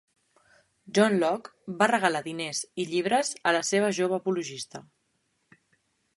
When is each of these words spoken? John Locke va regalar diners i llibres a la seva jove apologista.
John 0.97 1.17
Locke 1.23 1.75
va 1.81 1.89
regalar 1.91 2.21
diners 2.29 2.63
i 2.85 2.89
llibres 2.95 3.31
a 3.51 3.55
la 3.59 3.63
seva 3.69 3.93
jove 4.01 4.19
apologista. 4.19 4.85